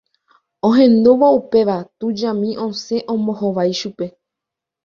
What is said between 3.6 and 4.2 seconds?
chupe